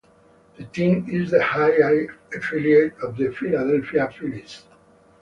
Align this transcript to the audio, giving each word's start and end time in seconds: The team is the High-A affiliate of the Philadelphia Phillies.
The 0.57 0.63
team 0.63 1.05
is 1.11 1.29
the 1.29 1.43
High-A 1.43 2.07
affiliate 2.35 2.95
of 3.03 3.17
the 3.17 3.31
Philadelphia 3.31 4.09
Phillies. 4.11 4.63